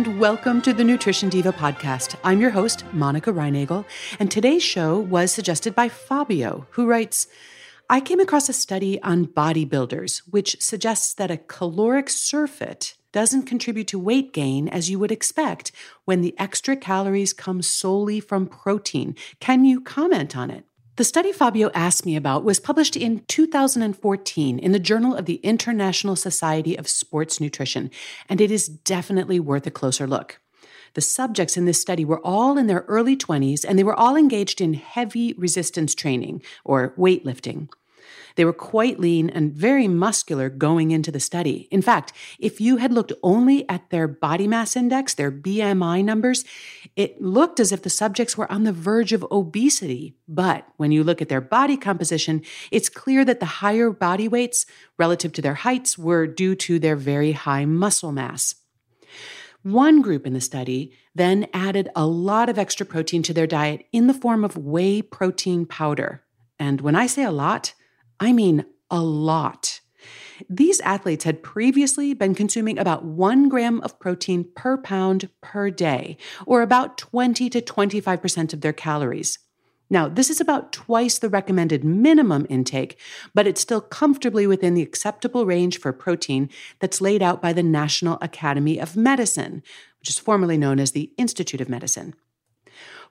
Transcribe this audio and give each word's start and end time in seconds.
And 0.00 0.18
welcome 0.18 0.62
to 0.62 0.72
the 0.72 0.82
Nutrition 0.82 1.28
Diva 1.28 1.52
podcast. 1.52 2.16
I'm 2.24 2.40
your 2.40 2.48
host, 2.48 2.86
Monica 2.94 3.30
Reinagel, 3.30 3.84
and 4.18 4.30
today's 4.30 4.62
show 4.62 4.98
was 4.98 5.30
suggested 5.30 5.74
by 5.74 5.90
Fabio, 5.90 6.66
who 6.70 6.86
writes 6.86 7.28
I 7.90 8.00
came 8.00 8.18
across 8.18 8.48
a 8.48 8.54
study 8.54 9.02
on 9.02 9.26
bodybuilders, 9.26 10.22
which 10.30 10.56
suggests 10.58 11.12
that 11.12 11.30
a 11.30 11.36
caloric 11.36 12.08
surfeit 12.08 12.94
doesn't 13.12 13.42
contribute 13.42 13.88
to 13.88 13.98
weight 13.98 14.32
gain 14.32 14.68
as 14.68 14.88
you 14.88 14.98
would 14.98 15.12
expect 15.12 15.70
when 16.06 16.22
the 16.22 16.34
extra 16.38 16.76
calories 16.76 17.34
come 17.34 17.60
solely 17.60 18.20
from 18.20 18.46
protein. 18.46 19.14
Can 19.38 19.66
you 19.66 19.82
comment 19.82 20.34
on 20.34 20.50
it? 20.50 20.64
The 21.00 21.04
study 21.04 21.32
Fabio 21.32 21.70
asked 21.72 22.04
me 22.04 22.14
about 22.14 22.44
was 22.44 22.60
published 22.60 22.94
in 22.94 23.24
2014 23.26 24.58
in 24.58 24.72
the 24.72 24.78
Journal 24.78 25.16
of 25.16 25.24
the 25.24 25.36
International 25.36 26.14
Society 26.14 26.76
of 26.76 26.90
Sports 26.90 27.40
Nutrition, 27.40 27.90
and 28.28 28.38
it 28.38 28.50
is 28.50 28.68
definitely 28.68 29.40
worth 29.40 29.66
a 29.66 29.70
closer 29.70 30.06
look. 30.06 30.40
The 30.92 31.00
subjects 31.00 31.56
in 31.56 31.64
this 31.64 31.80
study 31.80 32.04
were 32.04 32.20
all 32.20 32.58
in 32.58 32.66
their 32.66 32.84
early 32.86 33.16
20s, 33.16 33.64
and 33.66 33.78
they 33.78 33.82
were 33.82 33.98
all 33.98 34.14
engaged 34.14 34.60
in 34.60 34.74
heavy 34.74 35.32
resistance 35.38 35.94
training 35.94 36.42
or 36.66 36.90
weightlifting. 36.98 37.70
They 38.36 38.44
were 38.44 38.52
quite 38.52 38.98
lean 38.98 39.30
and 39.30 39.52
very 39.52 39.88
muscular 39.88 40.48
going 40.48 40.90
into 40.90 41.10
the 41.10 41.20
study. 41.20 41.68
In 41.70 41.82
fact, 41.82 42.12
if 42.38 42.60
you 42.60 42.76
had 42.78 42.92
looked 42.92 43.12
only 43.22 43.68
at 43.68 43.90
their 43.90 44.08
body 44.08 44.46
mass 44.46 44.76
index, 44.76 45.14
their 45.14 45.32
BMI 45.32 46.04
numbers, 46.04 46.44
it 46.96 47.20
looked 47.20 47.60
as 47.60 47.72
if 47.72 47.82
the 47.82 47.90
subjects 47.90 48.36
were 48.36 48.50
on 48.50 48.64
the 48.64 48.72
verge 48.72 49.12
of 49.12 49.26
obesity. 49.30 50.16
But 50.28 50.66
when 50.76 50.92
you 50.92 51.04
look 51.04 51.20
at 51.20 51.28
their 51.28 51.40
body 51.40 51.76
composition, 51.76 52.42
it's 52.70 52.88
clear 52.88 53.24
that 53.24 53.40
the 53.40 53.46
higher 53.46 53.90
body 53.90 54.28
weights 54.28 54.66
relative 54.98 55.32
to 55.34 55.42
their 55.42 55.54
heights 55.54 55.98
were 55.98 56.26
due 56.26 56.54
to 56.54 56.78
their 56.78 56.96
very 56.96 57.32
high 57.32 57.64
muscle 57.64 58.12
mass. 58.12 58.54
One 59.62 60.00
group 60.00 60.26
in 60.26 60.32
the 60.32 60.40
study 60.40 60.92
then 61.14 61.46
added 61.52 61.90
a 61.94 62.06
lot 62.06 62.48
of 62.48 62.58
extra 62.58 62.86
protein 62.86 63.22
to 63.24 63.34
their 63.34 63.46
diet 63.46 63.84
in 63.92 64.06
the 64.06 64.14
form 64.14 64.42
of 64.42 64.56
whey 64.56 65.02
protein 65.02 65.66
powder. 65.66 66.22
And 66.58 66.80
when 66.80 66.96
I 66.96 67.06
say 67.06 67.24
a 67.24 67.30
lot, 67.30 67.74
I 68.20 68.32
mean, 68.32 68.66
a 68.90 69.00
lot. 69.00 69.80
These 70.48 70.80
athletes 70.80 71.24
had 71.24 71.42
previously 71.42 72.14
been 72.14 72.34
consuming 72.34 72.78
about 72.78 73.04
one 73.04 73.48
gram 73.48 73.80
of 73.80 73.98
protein 73.98 74.44
per 74.54 74.76
pound 74.78 75.30
per 75.40 75.70
day, 75.70 76.16
or 76.46 76.62
about 76.62 76.98
20 76.98 77.50
to 77.50 77.60
25% 77.60 78.52
of 78.52 78.60
their 78.60 78.72
calories. 78.72 79.38
Now, 79.92 80.08
this 80.08 80.30
is 80.30 80.40
about 80.40 80.72
twice 80.72 81.18
the 81.18 81.28
recommended 81.28 81.82
minimum 81.82 82.46
intake, 82.48 82.98
but 83.34 83.48
it's 83.48 83.60
still 83.60 83.80
comfortably 83.80 84.46
within 84.46 84.74
the 84.74 84.82
acceptable 84.82 85.46
range 85.46 85.80
for 85.80 85.92
protein 85.92 86.48
that's 86.78 87.00
laid 87.00 87.22
out 87.22 87.42
by 87.42 87.52
the 87.52 87.62
National 87.62 88.16
Academy 88.22 88.78
of 88.78 88.96
Medicine, 88.96 89.62
which 89.98 90.08
is 90.08 90.18
formerly 90.18 90.56
known 90.56 90.78
as 90.78 90.92
the 90.92 91.10
Institute 91.18 91.60
of 91.60 91.68
Medicine. 91.68 92.14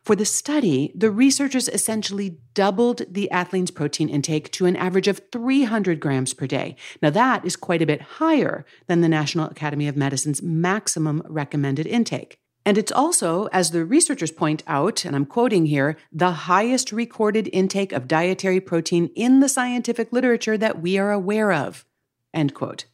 For 0.03 0.15
the 0.15 0.25
study, 0.25 0.91
the 0.95 1.11
researchers 1.11 1.67
essentially 1.67 2.39
doubled 2.53 3.03
the 3.09 3.29
athlete's 3.31 3.71
protein 3.71 4.09
intake 4.09 4.51
to 4.53 4.65
an 4.65 4.75
average 4.75 5.07
of 5.07 5.21
300 5.31 5.99
grams 5.99 6.33
per 6.33 6.47
day. 6.47 6.75
Now, 7.01 7.09
that 7.11 7.45
is 7.45 7.55
quite 7.55 7.81
a 7.81 7.85
bit 7.85 8.01
higher 8.01 8.65
than 8.88 9.01
the 9.01 9.09
National 9.09 9.45
Academy 9.45 9.88
of 9.88 9.97
Medicine's 9.97 10.41
maximum 10.41 11.21
recommended 11.25 11.85
intake. 11.85 12.39
And 12.65 12.77
it's 12.77 12.91
also, 12.91 13.47
as 13.47 13.71
the 13.71 13.85
researchers 13.85 14.31
point 14.31 14.63
out, 14.67 15.05
and 15.05 15.15
I'm 15.15 15.25
quoting 15.25 15.65
here, 15.65 15.97
the 16.11 16.31
highest 16.31 16.91
recorded 16.91 17.49
intake 17.51 17.91
of 17.91 18.07
dietary 18.07 18.59
protein 18.59 19.09
in 19.15 19.39
the 19.39 19.49
scientific 19.49 20.11
literature 20.11 20.57
that 20.57 20.81
we 20.81 20.97
are 20.97 21.11
aware 21.11 21.51
of. 21.51 21.85
End 22.33 22.53
quote. 22.53 22.85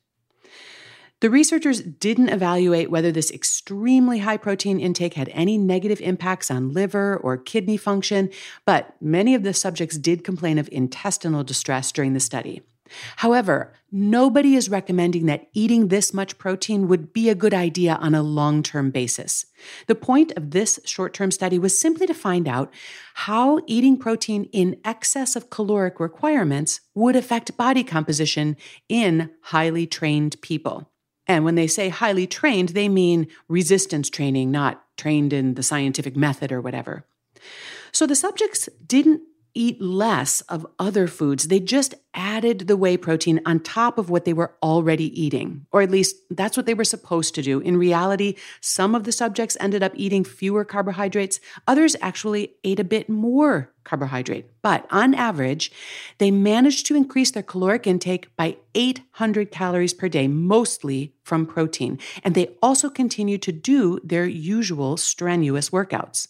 The 1.21 1.29
researchers 1.29 1.81
didn't 1.81 2.29
evaluate 2.29 2.91
whether 2.91 3.11
this 3.11 3.31
extremely 3.31 4.19
high 4.19 4.37
protein 4.37 4.79
intake 4.79 5.13
had 5.13 5.29
any 5.29 5.57
negative 5.57 6.01
impacts 6.01 6.51
on 6.51 6.73
liver 6.73 7.15
or 7.17 7.37
kidney 7.37 7.77
function, 7.77 8.29
but 8.65 8.95
many 9.01 9.33
of 9.33 9.43
the 9.43 9.53
subjects 9.53 9.97
did 9.97 10.25
complain 10.25 10.57
of 10.57 10.67
intestinal 10.71 11.43
distress 11.43 11.91
during 11.91 12.13
the 12.13 12.19
study. 12.19 12.61
However, 13.17 13.73
nobody 13.91 14.55
is 14.55 14.69
recommending 14.69 15.25
that 15.25 15.47
eating 15.53 15.87
this 15.87 16.13
much 16.13 16.37
protein 16.37 16.87
would 16.87 17.13
be 17.13 17.29
a 17.29 17.35
good 17.35 17.53
idea 17.53 17.95
on 17.95 18.13
a 18.13 18.21
long 18.21 18.61
term 18.61 18.91
basis. 18.91 19.45
The 19.87 19.95
point 19.95 20.31
of 20.33 20.51
this 20.51 20.79
short 20.85 21.13
term 21.13 21.31
study 21.31 21.57
was 21.57 21.79
simply 21.79 22.05
to 22.07 22.13
find 22.13 22.47
out 22.47 22.71
how 23.15 23.59
eating 23.65 23.97
protein 23.97 24.43
in 24.51 24.79
excess 24.85 25.35
of 25.35 25.49
caloric 25.49 25.99
requirements 25.99 26.81
would 26.93 27.15
affect 27.15 27.57
body 27.57 27.83
composition 27.83 28.57
in 28.87 29.31
highly 29.41 29.87
trained 29.87 30.39
people. 30.41 30.91
And 31.27 31.43
when 31.43 31.55
they 31.55 31.67
say 31.67 31.89
highly 31.89 32.27
trained, 32.27 32.69
they 32.69 32.89
mean 32.89 33.27
resistance 33.47 34.09
training, 34.09 34.51
not 34.51 34.83
trained 34.97 35.33
in 35.33 35.55
the 35.55 35.63
scientific 35.63 36.15
method 36.15 36.51
or 36.51 36.61
whatever. 36.61 37.05
So 37.91 38.05
the 38.05 38.15
subjects 38.15 38.69
didn't 38.85 39.21
eat 39.55 39.81
less 39.81 40.41
of 40.41 40.67
other 40.77 41.07
foods. 41.07 41.47
They 41.47 41.59
just 41.59 41.95
added 42.13 42.67
the 42.67 42.77
whey 42.77 42.97
protein 42.97 43.41
on 43.45 43.59
top 43.61 43.97
of 43.97 44.09
what 44.09 44.25
they 44.25 44.33
were 44.33 44.53
already 44.61 45.19
eating, 45.19 45.65
or 45.71 45.81
at 45.81 45.89
least 45.89 46.17
that's 46.29 46.57
what 46.57 46.65
they 46.65 46.73
were 46.73 46.83
supposed 46.83 47.33
to 47.35 47.41
do. 47.41 47.59
In 47.61 47.77
reality, 47.77 48.35
some 48.61 48.93
of 48.93 49.05
the 49.05 49.11
subjects 49.11 49.57
ended 49.59 49.81
up 49.81 49.93
eating 49.95 50.23
fewer 50.23 50.65
carbohydrates, 50.65 51.39
others 51.67 51.95
actually 52.01 52.53
ate 52.63 52.79
a 52.79 52.83
bit 52.83 53.09
more 53.09 53.71
carbohydrate. 53.83 54.45
But 54.61 54.85
on 54.91 55.13
average, 55.13 55.71
they 56.17 56.31
managed 56.31 56.85
to 56.87 56.95
increase 56.95 57.31
their 57.31 57.43
caloric 57.43 57.87
intake 57.87 58.35
by 58.35 58.57
800 58.73 59.51
calories 59.51 59.93
per 59.93 60.09
day, 60.09 60.27
mostly 60.27 61.13
from 61.23 61.45
protein. 61.45 61.99
And 62.23 62.35
they 62.35 62.55
also 62.61 62.89
continued 62.89 63.41
to 63.43 63.51
do 63.51 63.99
their 64.03 64.25
usual 64.25 64.97
strenuous 64.97 65.69
workouts. 65.69 66.27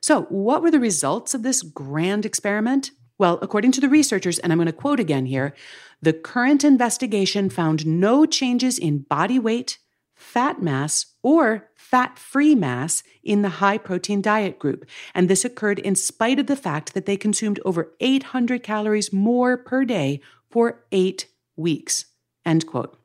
So, 0.00 0.22
what 0.24 0.62
were 0.62 0.70
the 0.70 0.80
results 0.80 1.34
of 1.34 1.42
this 1.42 1.62
grand 1.62 2.24
experiment? 2.24 2.90
Well, 3.18 3.38
according 3.42 3.72
to 3.72 3.80
the 3.80 3.88
researchers, 3.88 4.38
and 4.38 4.52
I'm 4.52 4.58
going 4.58 4.66
to 4.66 4.72
quote 4.72 5.00
again 5.00 5.26
here, 5.26 5.54
the 6.00 6.12
current 6.12 6.62
investigation 6.62 7.50
found 7.50 7.86
no 7.86 8.24
changes 8.26 8.78
in 8.78 8.98
body 8.98 9.38
weight, 9.38 9.78
fat 10.14 10.62
mass, 10.62 11.06
or 11.22 11.70
fat 11.74 12.18
free 12.18 12.54
mass 12.54 13.02
in 13.22 13.42
the 13.42 13.48
high 13.48 13.78
protein 13.78 14.22
diet 14.22 14.58
group. 14.58 14.84
And 15.14 15.28
this 15.28 15.44
occurred 15.44 15.78
in 15.80 15.96
spite 15.96 16.38
of 16.38 16.46
the 16.46 16.56
fact 16.56 16.94
that 16.94 17.06
they 17.06 17.16
consumed 17.16 17.58
over 17.64 17.92
800 17.98 18.62
calories 18.62 19.12
more 19.12 19.56
per 19.56 19.84
day 19.84 20.20
for 20.50 20.84
eight 20.92 21.26
weeks. 21.56 22.06
End 22.44 22.66
quote. 22.66 22.97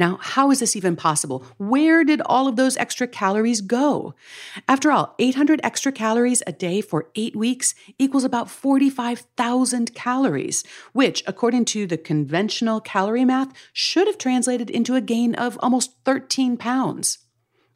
Now, 0.00 0.18
how 0.22 0.50
is 0.50 0.60
this 0.60 0.76
even 0.76 0.96
possible? 0.96 1.44
Where 1.58 2.04
did 2.04 2.22
all 2.22 2.48
of 2.48 2.56
those 2.56 2.78
extra 2.78 3.06
calories 3.06 3.60
go? 3.60 4.14
After 4.66 4.90
all, 4.90 5.14
800 5.18 5.60
extra 5.62 5.92
calories 5.92 6.42
a 6.46 6.52
day 6.52 6.80
for 6.80 7.10
eight 7.16 7.36
weeks 7.36 7.74
equals 7.98 8.24
about 8.24 8.48
45,000 8.48 9.94
calories, 9.94 10.64
which, 10.94 11.22
according 11.26 11.66
to 11.66 11.86
the 11.86 11.98
conventional 11.98 12.80
calorie 12.80 13.26
math, 13.26 13.52
should 13.74 14.06
have 14.06 14.16
translated 14.16 14.70
into 14.70 14.94
a 14.94 15.02
gain 15.02 15.34
of 15.34 15.58
almost 15.60 15.92
13 16.06 16.56
pounds. 16.56 17.18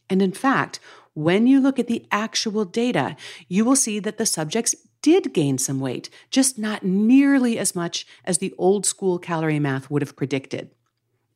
And 0.09 0.23
in 0.23 0.33
fact, 0.33 0.81
when 1.13 1.47
you 1.47 1.61
look 1.61 1.79
at 1.79 1.89
the 1.89 2.07
actual 2.11 2.65
data, 2.65 3.17
you 3.49 3.67
will 3.67 3.77
see 3.77 3.99
that 3.99 4.17
the 4.17 4.25
subjects 4.25 4.75
did 5.03 5.35
gain 5.35 5.59
some 5.59 5.79
weight, 5.79 6.09
just 6.31 6.59
not 6.59 6.83
nearly 6.83 7.59
as 7.59 7.75
much 7.75 8.07
as 8.25 8.39
the 8.39 8.55
old 8.57 8.87
school 8.87 9.19
calorie 9.19 9.61
math 9.61 9.91
would 9.91 10.01
have 10.01 10.17
predicted. 10.17 10.71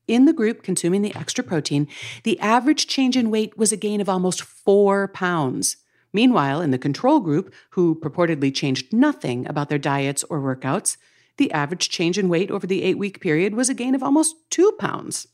In 0.09 0.25
the 0.25 0.33
group 0.33 0.63
consuming 0.63 1.03
the 1.03 1.15
extra 1.15 1.45
protein, 1.45 1.87
the 2.25 2.41
average 2.41 2.87
change 2.87 3.15
in 3.15 3.31
weight 3.31 3.59
was 3.59 3.73
a 3.73 3.77
gain 3.77 4.01
of 4.01 4.09
almost 4.09 4.41
four 4.41 5.09
pounds. 5.09 5.77
Meanwhile, 6.15 6.63
in 6.63 6.71
the 6.71 6.79
control 6.79 7.21
group, 7.21 7.53
who 7.71 7.95
purportedly 7.95 8.53
changed 8.53 8.91
nothing 8.91 9.47
about 9.47 9.69
their 9.69 9.79
diets 9.79 10.25
or 10.25 10.41
workouts, 10.41 10.97
the 11.37 11.53
average 11.53 11.91
change 11.91 12.19
in 12.19 12.31
weight 12.31 12.51
over 12.51 12.67
the 12.67 12.83
eight 12.83 12.97
week 12.97 13.21
period 13.21 13.55
was 13.55 13.69
a 13.69 13.75
gain 13.75 13.95
of 13.95 14.03
almost 14.03 14.35
two 14.49 14.73
pounds. 14.79 15.29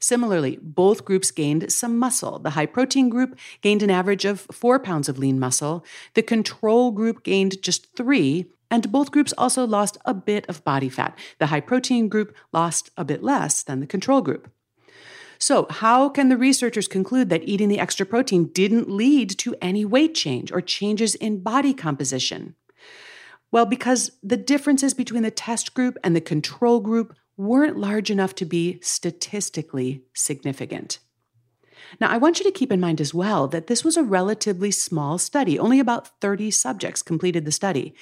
Similarly, 0.00 0.58
both 0.62 1.04
groups 1.04 1.30
gained 1.30 1.70
some 1.70 1.98
muscle. 1.98 2.38
The 2.38 2.50
high 2.50 2.66
protein 2.66 3.10
group 3.10 3.38
gained 3.60 3.82
an 3.82 3.90
average 3.90 4.24
of 4.24 4.40
four 4.52 4.78
pounds 4.78 5.08
of 5.08 5.18
lean 5.18 5.38
muscle. 5.38 5.84
The 6.14 6.22
control 6.22 6.92
group 6.92 7.24
gained 7.24 7.60
just 7.62 7.94
three, 7.94 8.46
and 8.70 8.90
both 8.92 9.10
groups 9.10 9.32
also 9.38 9.66
lost 9.66 9.98
a 10.04 10.14
bit 10.14 10.46
of 10.48 10.64
body 10.64 10.88
fat. 10.88 11.16
The 11.38 11.46
high 11.46 11.60
protein 11.60 12.08
group 12.08 12.34
lost 12.52 12.90
a 12.96 13.04
bit 13.04 13.22
less 13.22 13.62
than 13.62 13.80
the 13.80 13.86
control 13.86 14.20
group. 14.20 14.50
So, 15.38 15.66
how 15.70 16.08
can 16.08 16.28
the 16.28 16.36
researchers 16.36 16.88
conclude 16.88 17.30
that 17.30 17.44
eating 17.44 17.68
the 17.68 17.78
extra 17.78 18.04
protein 18.04 18.46
didn't 18.46 18.90
lead 18.90 19.30
to 19.38 19.54
any 19.62 19.84
weight 19.84 20.14
change 20.14 20.50
or 20.50 20.60
changes 20.60 21.14
in 21.14 21.42
body 21.42 21.72
composition? 21.72 22.56
Well, 23.52 23.64
because 23.64 24.10
the 24.22 24.36
differences 24.36 24.94
between 24.94 25.22
the 25.22 25.30
test 25.30 25.74
group 25.74 25.96
and 26.02 26.14
the 26.14 26.20
control 26.20 26.80
group 26.80 27.14
weren't 27.36 27.78
large 27.78 28.10
enough 28.10 28.34
to 28.34 28.44
be 28.44 28.80
statistically 28.82 30.02
significant. 30.12 30.98
Now, 32.00 32.10
I 32.10 32.18
want 32.18 32.38
you 32.38 32.44
to 32.44 32.50
keep 32.50 32.70
in 32.70 32.80
mind 32.80 33.00
as 33.00 33.14
well 33.14 33.48
that 33.48 33.66
this 33.66 33.84
was 33.84 33.96
a 33.96 34.02
relatively 34.02 34.70
small 34.70 35.18
study. 35.18 35.58
Only 35.58 35.80
about 35.80 36.20
30 36.20 36.50
subjects 36.50 37.02
completed 37.02 37.44
the 37.44 37.52
study. 37.52 37.94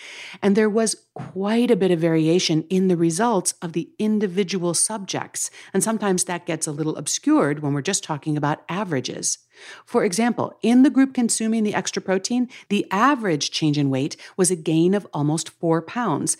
And 0.42 0.56
there 0.56 0.70
was 0.70 1.04
quite 1.14 1.70
a 1.70 1.76
bit 1.76 1.90
of 1.90 2.00
variation 2.00 2.64
in 2.68 2.88
the 2.88 2.96
results 2.96 3.54
of 3.62 3.72
the 3.72 3.90
individual 3.98 4.74
subjects. 4.74 5.50
And 5.72 5.82
sometimes 5.82 6.24
that 6.24 6.46
gets 6.46 6.66
a 6.66 6.72
little 6.72 6.96
obscured 6.96 7.60
when 7.60 7.72
we're 7.72 7.82
just 7.82 8.04
talking 8.04 8.36
about 8.36 8.64
averages. 8.68 9.38
For 9.84 10.04
example, 10.04 10.58
in 10.62 10.82
the 10.82 10.90
group 10.90 11.14
consuming 11.14 11.62
the 11.62 11.74
extra 11.74 12.02
protein, 12.02 12.48
the 12.68 12.86
average 12.90 13.50
change 13.50 13.78
in 13.78 13.90
weight 13.90 14.16
was 14.36 14.50
a 14.50 14.56
gain 14.56 14.94
of 14.94 15.06
almost 15.12 15.48
four 15.48 15.80
pounds. 15.80 16.36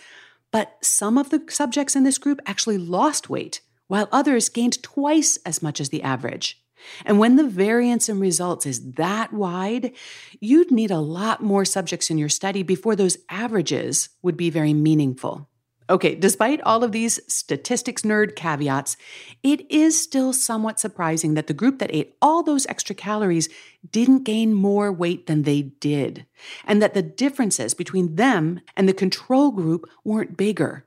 But 0.51 0.77
some 0.81 1.17
of 1.17 1.31
the 1.31 1.43
subjects 1.49 1.97
in 1.97 2.03
this 2.03 2.19
group 2.19 2.41
actually 2.47 2.79
lost 2.79 3.31
weight, 3.31 3.61
while 3.87 4.09
others 4.11 4.49
gained 4.49 4.83
twice 4.83 5.39
as 5.47 5.63
much 5.63 5.81
as 5.81 5.91
the 5.91 6.03
average. 6.03 6.63
And 7.05 7.19
when 7.19 7.37
the 7.37 7.47
variance 7.47 8.09
in 8.09 8.21
results 8.21 8.67
is 8.67 8.93
that 8.93 9.33
wide, 9.33 9.93
you'd 10.41 10.71
need 10.71 10.91
a 10.91 10.99
lot 10.99 11.43
more 11.43 11.65
subjects 11.65 12.11
in 12.11 12.19
your 12.19 12.29
study 12.29 12.63
before 12.63 12.97
those 12.97 13.19
averages 13.29 14.09
would 14.23 14.37
be 14.37 14.51
very 14.51 14.75
meaningful. 14.75 15.49
Okay, 15.89 16.17
despite 16.17 16.61
all 16.63 16.83
of 16.83 16.91
these 16.91 17.21
statistics 17.33 18.03
nerd 18.03 18.35
caveats, 18.35 18.97
it 19.45 19.71
is 19.71 20.01
still 20.01 20.33
somewhat 20.33 20.81
surprising 20.81 21.35
that 21.35 21.47
the 21.47 21.55
group 21.55 21.79
that 21.79 21.95
ate 21.95 22.17
all 22.21 22.43
those 22.43 22.67
extra 22.67 22.95
calories 22.95 23.49
didn't 23.93 24.25
gain 24.25 24.53
more 24.53 24.91
weight 24.91 25.29
than 25.29 25.43
they 25.43 25.63
did, 25.63 26.27
and 26.65 26.83
that 26.83 26.95
the 26.95 27.03
differences 27.03 27.73
between 27.73 28.17
them 28.17 28.61
and 28.77 28.89
the 28.89 28.93
control 28.93 29.53
group 29.53 29.89
weren't 30.03 30.37
bigger. 30.37 30.87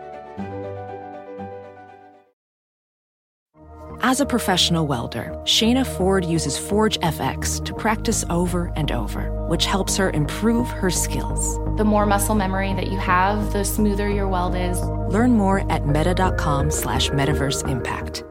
As 4.03 4.19
a 4.19 4.25
professional 4.25 4.87
welder, 4.87 5.25
Shayna 5.43 5.85
Ford 5.85 6.25
uses 6.25 6.57
Forge 6.57 6.99
FX 7.01 7.63
to 7.63 7.71
practice 7.75 8.25
over 8.31 8.73
and 8.75 8.91
over, 8.91 9.29
which 9.47 9.67
helps 9.67 9.95
her 9.95 10.09
improve 10.09 10.67
her 10.69 10.89
skills. 10.89 11.59
The 11.77 11.83
more 11.83 12.07
muscle 12.07 12.33
memory 12.33 12.73
that 12.73 12.87
you 12.87 12.97
have, 12.97 13.53
the 13.53 13.63
smoother 13.63 14.09
your 14.09 14.27
weld 14.27 14.55
is. 14.55 14.81
Learn 15.13 15.33
more 15.33 15.71
at 15.71 15.85
meta.com 15.85 16.71
slash 16.71 17.09
metaverse 17.09 17.67
impact. 17.69 18.23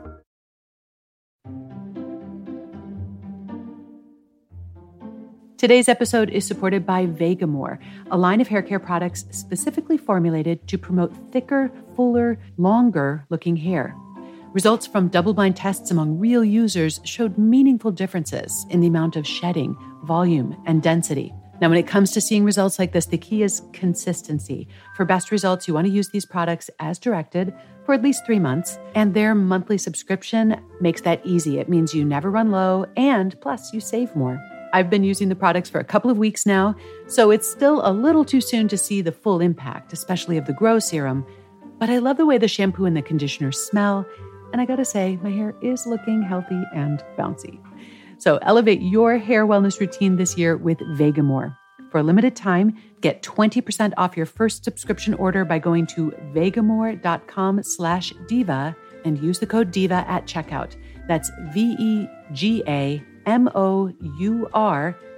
Today's 5.57 5.89
episode 5.89 6.31
is 6.31 6.45
supported 6.45 6.85
by 6.85 7.07
Vegamour, 7.07 7.79
a 8.11 8.19
line 8.19 8.41
of 8.41 8.49
hair 8.49 8.63
care 8.63 8.81
products 8.81 9.27
specifically 9.31 9.99
formulated 9.99 10.67
to 10.67 10.79
promote 10.79 11.15
thicker, 11.31 11.71
fuller, 11.95 12.41
longer 12.57 13.25
looking 13.29 13.55
hair. 13.55 13.95
Results 14.53 14.85
from 14.85 15.07
double 15.07 15.33
blind 15.33 15.55
tests 15.55 15.93
among 15.93 16.19
real 16.19 16.45
users 16.45 17.01
showed 17.05 17.39
meaningful 17.39 17.93
differences 17.93 18.67
in 18.69 18.81
the 18.81 18.89
amount 18.89 19.15
of 19.15 19.25
shedding, 19.25 19.77
volume, 20.03 20.61
and 20.67 20.83
density. 20.83 21.33
Now, 21.61 21.69
when 21.69 21.79
it 21.79 21.87
comes 21.87 22.11
to 22.13 22.21
seeing 22.21 22.43
results 22.43 22.77
like 22.77 22.91
this, 22.91 23.07
the 23.07 23.17
key 23.17 23.45
is 23.45 23.63
consistency. 23.73 24.67
For 24.97 25.05
best 25.05 25.31
results, 25.31 25.69
you 25.69 25.75
want 25.75 25.87
to 25.87 25.93
use 25.93 26.09
these 26.09 26.27
products 26.27 26.69
as 26.81 26.99
directed 26.99 27.55
for 27.87 27.95
at 27.95 28.03
least 28.03 28.27
three 28.27 28.41
months, 28.41 28.77
and 28.97 29.15
their 29.15 29.37
monthly 29.37 29.79
subscription 29.79 30.61
makes 30.81 31.03
that 31.03 31.25
easy. 31.25 31.61
It 31.61 31.69
means 31.69 31.95
you 31.95 32.05
never 32.05 32.29
run 32.29 32.51
low, 32.51 32.87
and 32.97 33.41
plus, 33.41 33.73
you 33.73 33.79
save 33.79 34.17
more. 34.17 34.45
I've 34.73 34.91
been 34.91 35.05
using 35.05 35.29
the 35.29 35.37
products 35.37 35.71
for 35.71 35.79
a 35.79 35.85
couple 35.85 36.11
of 36.11 36.19
weeks 36.19 36.45
now, 36.45 36.75
so 37.07 37.31
it's 37.31 37.49
still 37.49 37.87
a 37.87 37.93
little 37.93 38.25
too 38.25 38.41
soon 38.41 38.67
to 38.67 38.77
see 38.77 39.01
the 39.01 39.13
full 39.13 39.41
impact, 39.41 39.93
especially 39.93 40.39
of 40.39 40.47
the 40.47 40.55
Grow 40.55 40.81
Serum. 40.81 41.25
But 41.79 41.89
I 41.89 41.99
love 41.99 42.17
the 42.17 42.27
way 42.27 42.37
the 42.37 42.49
shampoo 42.49 42.85
and 42.85 42.97
the 42.97 43.03
conditioner 43.03 43.53
smell 43.53 44.05
and 44.53 44.61
I 44.61 44.65
gotta 44.65 44.85
say, 44.85 45.19
my 45.23 45.31
hair 45.31 45.55
is 45.63 45.87
looking 45.87 46.23
healthy 46.23 46.63
and 46.75 47.03
bouncy. 47.19 47.61
So 48.19 48.39
elevate 48.43 48.83
your 48.83 49.17
hair 49.19 49.47
wellness 49.47 49.81
routine 49.81 50.17
this 50.17 50.37
year 50.37 50.57
with 50.57 50.79
Vegamour. 50.79 51.57
For 51.91 51.99
a 51.99 52.03
limited 52.03 52.37
time, 52.37 52.77
get 53.01 53.23
20% 53.23 53.95
off 53.97 54.17
your 54.17 54.27
first 54.27 54.63
subscription 54.65 55.15
order 55.15 55.45
by 55.45 55.59
going 55.59 55.87
to 55.87 56.13
vegamour.com 56.33 57.63
slash 57.63 58.13
diva 58.29 58.77
and 59.05 59.19
use 59.19 59.39
the 59.39 59.47
code 59.47 59.71
DIVA 59.71 60.05
at 60.07 60.27
checkout. 60.27 60.77
That's 61.09 61.31
V-E-G-A-M-O-U-R 61.53 62.07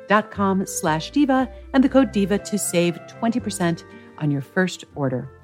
dot 0.09 0.31
com 0.31 0.67
slash 0.67 1.11
diva 1.11 1.51
and 1.75 1.85
the 1.85 1.89
code 1.89 2.13
DIVA 2.13 2.39
to 2.39 2.59
save 2.59 2.95
20% 3.09 3.85
on 4.19 4.31
your 4.31 4.43
first 4.43 4.85
order. 4.95 5.42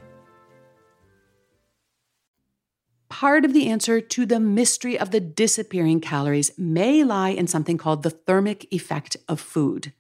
Part 3.19 3.45
of 3.45 3.53
the 3.53 3.69
answer 3.69 4.01
to 4.01 4.25
the 4.25 4.39
mystery 4.39 4.97
of 4.97 5.11
the 5.11 5.19
disappearing 5.19 6.01
calories 6.01 6.53
may 6.57 7.03
lie 7.03 7.31
in 7.31 7.49
something 7.49 7.77
called 7.77 8.05
the 8.05 8.11
thermic 8.11 8.65
effect 8.73 9.17
of 9.27 9.41
food. 9.41 9.93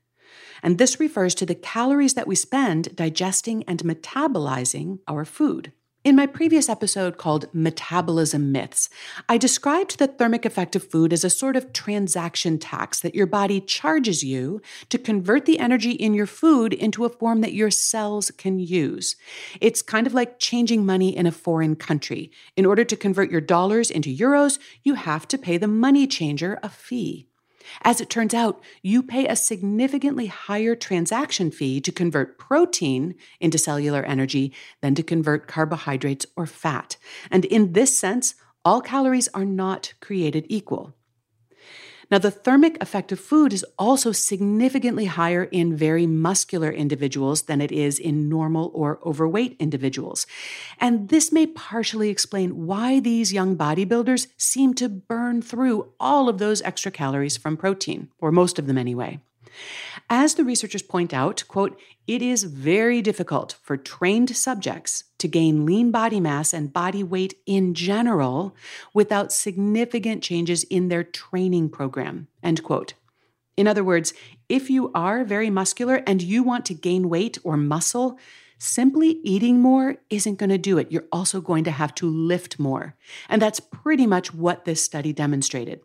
And 0.62 0.78
this 0.78 1.00
refers 1.00 1.34
to 1.34 1.44
the 1.44 1.56
calories 1.56 2.14
that 2.14 2.28
we 2.28 2.36
spend 2.36 2.94
digesting 2.94 3.64
and 3.64 3.80
metabolizing 3.80 5.00
our 5.08 5.24
food. 5.24 5.72
In 6.04 6.14
my 6.14 6.26
previous 6.26 6.68
episode 6.68 7.18
called 7.18 7.52
Metabolism 7.52 8.52
Myths, 8.52 8.88
I 9.28 9.36
described 9.36 9.98
the 9.98 10.06
thermic 10.06 10.44
effect 10.44 10.76
of 10.76 10.88
food 10.88 11.12
as 11.12 11.24
a 11.24 11.28
sort 11.28 11.56
of 11.56 11.72
transaction 11.72 12.56
tax 12.56 13.00
that 13.00 13.16
your 13.16 13.26
body 13.26 13.60
charges 13.60 14.22
you 14.22 14.62
to 14.90 14.96
convert 14.96 15.44
the 15.44 15.58
energy 15.58 15.90
in 15.90 16.14
your 16.14 16.26
food 16.26 16.72
into 16.72 17.04
a 17.04 17.08
form 17.08 17.40
that 17.40 17.52
your 17.52 17.72
cells 17.72 18.30
can 18.30 18.60
use. 18.60 19.16
It's 19.60 19.82
kind 19.82 20.06
of 20.06 20.14
like 20.14 20.38
changing 20.38 20.86
money 20.86 21.14
in 21.14 21.26
a 21.26 21.32
foreign 21.32 21.74
country. 21.74 22.30
In 22.56 22.64
order 22.64 22.84
to 22.84 22.96
convert 22.96 23.32
your 23.32 23.40
dollars 23.40 23.90
into 23.90 24.16
euros, 24.16 24.60
you 24.84 24.94
have 24.94 25.26
to 25.28 25.36
pay 25.36 25.58
the 25.58 25.66
money 25.66 26.06
changer 26.06 26.60
a 26.62 26.68
fee. 26.68 27.26
As 27.82 28.00
it 28.00 28.10
turns 28.10 28.34
out, 28.34 28.60
you 28.82 29.02
pay 29.02 29.26
a 29.26 29.36
significantly 29.36 30.26
higher 30.26 30.74
transaction 30.74 31.50
fee 31.50 31.80
to 31.80 31.92
convert 31.92 32.38
protein 32.38 33.14
into 33.40 33.58
cellular 33.58 34.02
energy 34.04 34.52
than 34.80 34.94
to 34.94 35.02
convert 35.02 35.48
carbohydrates 35.48 36.26
or 36.36 36.46
fat. 36.46 36.96
And 37.30 37.44
in 37.44 37.72
this 37.72 37.96
sense, 37.96 38.34
all 38.64 38.80
calories 38.80 39.28
are 39.28 39.44
not 39.44 39.94
created 40.00 40.46
equal. 40.48 40.94
Now, 42.10 42.18
the 42.18 42.30
thermic 42.30 42.82
effect 42.82 43.12
of 43.12 43.20
food 43.20 43.52
is 43.52 43.66
also 43.78 44.12
significantly 44.12 45.04
higher 45.04 45.44
in 45.44 45.76
very 45.76 46.06
muscular 46.06 46.70
individuals 46.70 47.42
than 47.42 47.60
it 47.60 47.70
is 47.70 47.98
in 47.98 48.30
normal 48.30 48.70
or 48.74 48.98
overweight 49.04 49.56
individuals. 49.58 50.26
And 50.80 51.10
this 51.10 51.30
may 51.30 51.46
partially 51.46 52.08
explain 52.08 52.66
why 52.66 52.98
these 53.00 53.32
young 53.32 53.56
bodybuilders 53.56 54.28
seem 54.38 54.72
to 54.74 54.88
burn 54.88 55.42
through 55.42 55.92
all 56.00 56.30
of 56.30 56.38
those 56.38 56.62
extra 56.62 56.90
calories 56.90 57.36
from 57.36 57.58
protein, 57.58 58.08
or 58.18 58.32
most 58.32 58.58
of 58.58 58.66
them 58.66 58.78
anyway. 58.78 59.20
As 60.10 60.34
the 60.34 60.44
researchers 60.44 60.82
point 60.82 61.12
out, 61.12 61.44
quote, 61.48 61.78
it 62.06 62.22
is 62.22 62.44
very 62.44 63.02
difficult 63.02 63.56
for 63.62 63.76
trained 63.76 64.34
subjects 64.36 65.04
to 65.18 65.28
gain 65.28 65.66
lean 65.66 65.90
body 65.90 66.20
mass 66.20 66.52
and 66.52 66.72
body 66.72 67.02
weight 67.02 67.34
in 67.46 67.74
general 67.74 68.56
without 68.94 69.32
significant 69.32 70.22
changes 70.22 70.64
in 70.64 70.88
their 70.88 71.04
training 71.04 71.68
program, 71.68 72.28
end 72.42 72.62
quote. 72.62 72.94
In 73.56 73.66
other 73.66 73.84
words, 73.84 74.14
if 74.48 74.70
you 74.70 74.90
are 74.94 75.24
very 75.24 75.50
muscular 75.50 76.02
and 76.06 76.22
you 76.22 76.42
want 76.42 76.64
to 76.66 76.74
gain 76.74 77.08
weight 77.08 77.38
or 77.42 77.56
muscle, 77.56 78.18
simply 78.58 79.20
eating 79.22 79.60
more 79.60 79.96
isn't 80.10 80.38
going 80.38 80.50
to 80.50 80.58
do 80.58 80.78
it. 80.78 80.90
You're 80.90 81.08
also 81.12 81.40
going 81.40 81.64
to 81.64 81.70
have 81.70 81.94
to 81.96 82.08
lift 82.08 82.58
more. 82.58 82.94
And 83.28 83.42
that's 83.42 83.60
pretty 83.60 84.06
much 84.06 84.32
what 84.32 84.64
this 84.64 84.82
study 84.82 85.12
demonstrated. 85.12 85.80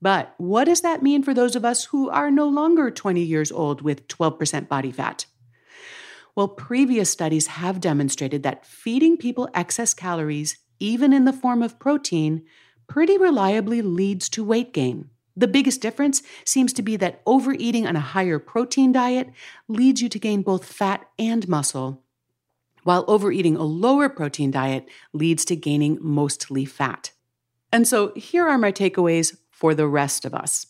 But 0.00 0.34
what 0.36 0.64
does 0.64 0.82
that 0.82 1.02
mean 1.02 1.22
for 1.22 1.32
those 1.32 1.56
of 1.56 1.64
us 1.64 1.86
who 1.86 2.10
are 2.10 2.30
no 2.30 2.46
longer 2.46 2.90
20 2.90 3.20
years 3.22 3.50
old 3.50 3.80
with 3.82 4.08
12% 4.08 4.68
body 4.68 4.92
fat? 4.92 5.26
Well, 6.34 6.48
previous 6.48 7.10
studies 7.10 7.46
have 7.46 7.80
demonstrated 7.80 8.42
that 8.42 8.66
feeding 8.66 9.16
people 9.16 9.48
excess 9.54 9.94
calories, 9.94 10.58
even 10.78 11.14
in 11.14 11.24
the 11.24 11.32
form 11.32 11.62
of 11.62 11.78
protein, 11.78 12.44
pretty 12.86 13.16
reliably 13.16 13.80
leads 13.80 14.28
to 14.30 14.44
weight 14.44 14.74
gain. 14.74 15.08
The 15.34 15.48
biggest 15.48 15.80
difference 15.80 16.22
seems 16.44 16.72
to 16.74 16.82
be 16.82 16.96
that 16.96 17.22
overeating 17.26 17.86
on 17.86 17.96
a 17.96 18.00
higher 18.00 18.38
protein 18.38 18.92
diet 18.92 19.30
leads 19.68 20.02
you 20.02 20.08
to 20.10 20.18
gain 20.18 20.42
both 20.42 20.64
fat 20.64 21.06
and 21.18 21.48
muscle, 21.48 22.02
while 22.84 23.04
overeating 23.08 23.56
a 23.56 23.64
lower 23.64 24.08
protein 24.08 24.50
diet 24.50 24.88
leads 25.12 25.44
to 25.46 25.56
gaining 25.56 25.98
mostly 26.00 26.64
fat. 26.64 27.12
And 27.72 27.88
so 27.88 28.12
here 28.14 28.46
are 28.46 28.58
my 28.58 28.72
takeaways 28.72 29.36
for 29.56 29.74
the 29.74 29.88
rest 29.88 30.26
of 30.26 30.34
us. 30.34 30.66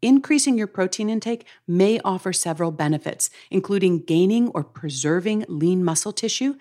Increasing 0.00 0.56
your 0.56 0.68
protein 0.68 1.10
intake 1.10 1.44
may 1.66 1.98
offer 2.04 2.32
several 2.32 2.70
benefits, 2.70 3.30
including 3.50 4.04
gaining 4.04 4.48
or 4.50 4.62
preserving 4.62 5.44
lean 5.48 5.82
muscle 5.82 6.12
tissue, 6.12 6.54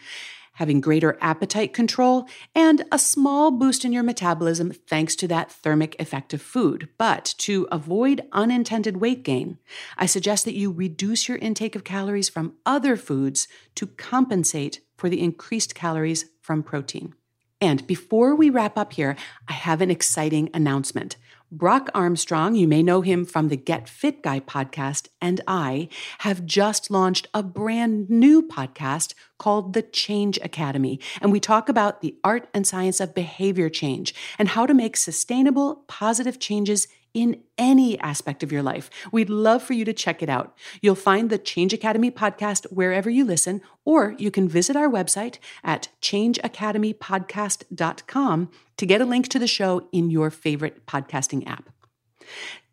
having 0.53 0.81
greater 0.81 1.19
appetite 1.21 1.71
control, 1.71 2.27
and 2.55 2.83
a 2.91 2.97
small 2.97 3.51
boost 3.51 3.85
in 3.85 3.93
your 3.93 4.01
metabolism 4.01 4.71
thanks 4.71 5.15
to 5.15 5.27
that 5.27 5.51
thermic 5.51 5.95
effect 5.99 6.33
of 6.33 6.41
food. 6.41 6.89
But 6.97 7.35
to 7.39 7.67
avoid 7.71 8.27
unintended 8.31 8.97
weight 8.97 9.21
gain, 9.21 9.59
I 9.99 10.07
suggest 10.07 10.45
that 10.45 10.55
you 10.55 10.71
reduce 10.71 11.29
your 11.29 11.37
intake 11.37 11.75
of 11.75 11.83
calories 11.83 12.27
from 12.27 12.55
other 12.65 12.97
foods 12.97 13.47
to 13.75 13.85
compensate 13.85 14.81
for 14.97 15.09
the 15.09 15.21
increased 15.21 15.75
calories 15.75 16.25
from 16.41 16.63
protein. 16.63 17.13
And 17.61 17.85
before 17.85 18.35
we 18.35 18.49
wrap 18.49 18.75
up 18.75 18.93
here, 18.93 19.15
I 19.47 19.53
have 19.53 19.81
an 19.81 19.91
exciting 19.91 20.49
announcement. 20.51 21.15
Brock 21.53 21.89
Armstrong, 21.93 22.55
you 22.55 22.65
may 22.65 22.81
know 22.81 23.01
him 23.01 23.25
from 23.25 23.49
the 23.49 23.57
Get 23.57 23.89
Fit 23.89 24.23
Guy 24.23 24.39
podcast, 24.39 25.09
and 25.19 25.41
I 25.45 25.89
have 26.19 26.45
just 26.45 26.89
launched 26.89 27.27
a 27.33 27.43
brand 27.43 28.09
new 28.09 28.41
podcast 28.41 29.13
called 29.37 29.73
The 29.73 29.81
Change 29.81 30.39
Academy. 30.43 30.97
And 31.21 31.29
we 31.29 31.41
talk 31.41 31.67
about 31.67 31.99
the 31.99 32.15
art 32.23 32.47
and 32.53 32.65
science 32.65 33.01
of 33.01 33.13
behavior 33.13 33.69
change 33.69 34.15
and 34.39 34.47
how 34.47 34.65
to 34.65 34.73
make 34.73 34.95
sustainable, 34.95 35.83
positive 35.89 36.39
changes 36.39 36.87
in 37.13 37.41
any 37.57 37.99
aspect 37.99 38.43
of 38.43 38.51
your 38.51 38.63
life. 38.63 38.89
We'd 39.11 39.29
love 39.29 39.61
for 39.63 39.73
you 39.73 39.85
to 39.85 39.93
check 39.93 40.23
it 40.23 40.29
out. 40.29 40.55
You'll 40.81 40.95
find 40.95 41.29
the 41.29 41.37
Change 41.37 41.73
Academy 41.73 42.11
podcast 42.11 42.65
wherever 42.71 43.09
you 43.09 43.25
listen, 43.25 43.61
or 43.85 44.15
you 44.17 44.31
can 44.31 44.47
visit 44.47 44.75
our 44.75 44.89
website 44.89 45.37
at 45.63 45.89
changeacademypodcast.com 46.01 48.49
to 48.77 48.85
get 48.85 49.01
a 49.01 49.05
link 49.05 49.27
to 49.27 49.39
the 49.39 49.47
show 49.47 49.87
in 49.91 50.09
your 50.09 50.29
favorite 50.29 50.85
podcasting 50.85 51.45
app. 51.47 51.69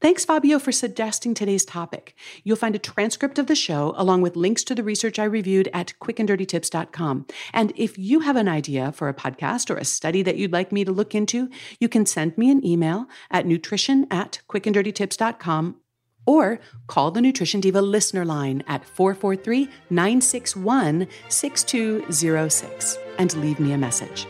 Thanks, 0.01 0.25
Fabio, 0.25 0.61
for 0.61 0.71
suggesting 0.71 1.35
today's 1.35 1.65
topic. 1.65 2.15
You'll 2.45 2.57
find 2.57 2.77
a 2.77 2.79
transcript 2.79 3.39
of 3.39 3.47
the 3.47 3.57
show 3.57 3.95
along 3.97 4.23
with 4.23 4.37
links 4.37 4.63
to 4.65 4.75
the 4.75 4.85
research 4.85 5.19
I 5.19 5.25
reviewed 5.25 5.69
at 5.73 5.95
quickanddirtytips.com. 6.01 7.27
And 7.53 7.73
if 7.75 7.99
you 7.99 8.21
have 8.21 8.37
an 8.37 8.49
idea 8.49 8.93
for 8.93 9.09
a 9.09 9.15
podcast 9.15 9.71
or 9.71 9.77
a 9.77 9.85
study 9.85 10.23
that 10.23 10.37
you'd 10.37 10.53
like 10.53 10.71
me 10.71 10.85
to 10.85 10.93
look 10.93 11.15
into, 11.15 11.51
you 11.81 11.89
can 11.89 12.07
send 12.07 12.39
me 12.39 12.51
an 12.51 12.65
email 12.65 13.07
at 13.31 13.47
nutrition 13.47 14.07
at 14.11 14.41
quickanddirtytips.com 14.49 15.81
or 16.27 16.61
call 16.87 17.11
the 17.11 17.23
Nutrition 17.23 17.61
Diva 17.61 17.81
listener 17.81 18.25
line 18.25 18.63
at 18.69 18.85
443 18.85 19.69
961 19.91 21.09
6206 21.29 22.99
and 23.19 23.35
leave 23.35 23.59
me 23.59 23.73
a 23.73 23.79
message. 23.79 24.27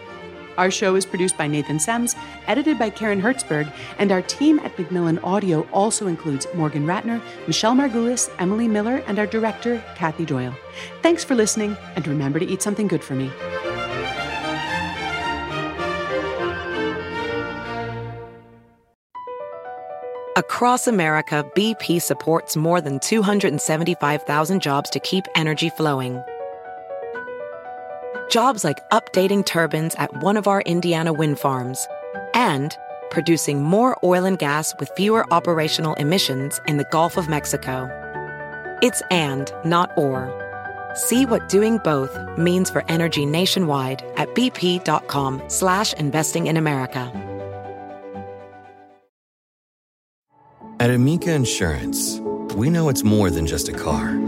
Our 0.59 0.73
show 0.73 0.97
is 0.97 1.07
produced 1.07 1.38
by 1.38 1.47
Nathan 1.47 1.79
Semes, 1.79 2.17
edited 2.49 2.81
by 2.81 2.91
Karen 2.91 3.23
Hertzberg, 3.23 3.73
and 3.99 4.11
our 4.11 4.23
team 4.23 4.59
at 4.59 4.77
Macmillan 4.77 5.21
Audio 5.21 5.62
also 5.73 6.09
includes 6.09 6.49
Morgan 6.53 6.85
Ratner, 6.85 7.23
Michelle 7.47 7.77
Margulis, 7.77 8.29
Emily 8.41 8.67
Miller, 8.67 8.97
and 9.07 9.21
our 9.21 9.27
director, 9.27 9.81
Kathy 9.95 10.25
Doyle. 10.25 10.53
Thanks 11.00 11.23
for 11.23 11.37
listening, 11.37 11.77
and 11.95 12.07
remember 12.09 12.41
to 12.41 12.45
eat 12.45 12.61
something 12.61 12.88
good 12.88 13.05
for 13.05 13.15
me. 13.15 13.31
Across 20.35 20.88
America, 20.88 21.49
BP 21.55 22.03
supports 22.03 22.57
more 22.57 22.81
than 22.81 22.99
275,000 22.99 24.61
jobs 24.61 24.91
to 24.91 24.99
keep 24.99 25.25
energy 25.37 25.71
flowing 25.71 26.21
Jobs 28.28 28.62
like 28.62 28.88
updating 28.90 29.44
turbines 29.44 29.94
at 29.94 30.23
one 30.23 30.37
of 30.37 30.47
our 30.47 30.61
Indiana 30.62 31.12
wind 31.12 31.38
farms 31.38 31.88
and 32.35 32.76
producing 33.11 33.62
more 33.62 33.99
oil 34.04 34.26
and 34.26 34.38
gas 34.38 34.75
with 34.78 34.90
fewer 34.97 35.25
operational 35.32 35.94
emissions 35.94 36.61
in 36.66 36.76
the 36.76 36.87
Gulf 36.90 37.16
of 37.16 37.28
Mexico. 37.28 37.88
It's 38.82 39.02
and, 39.11 39.50
not 39.64 39.97
or. 39.97 40.28
See 40.94 41.25
what 41.25 41.49
doing 41.49 41.78
both 41.78 42.18
means 42.37 42.68
for 42.68 42.85
energy 42.88 43.25
nationwide 43.25 44.04
at 44.16 44.35
bp.com 44.35 45.42
slash 45.49 45.92
investing 45.94 46.49
in 46.49 46.56
America. 46.56 47.11
At 50.80 50.90
Amica 50.90 51.32
Insurance, 51.32 52.20
we 52.54 52.70
know 52.70 52.88
it's 52.88 53.02
more 53.02 53.30
than 53.30 53.47
just 53.47 53.68
a 53.68 53.73
car. 53.73 54.27